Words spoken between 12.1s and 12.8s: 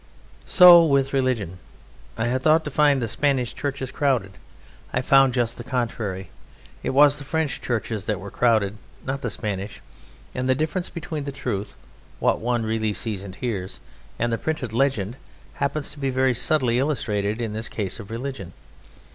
what one